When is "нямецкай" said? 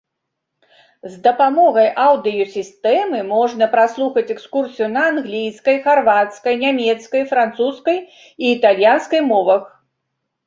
6.65-7.21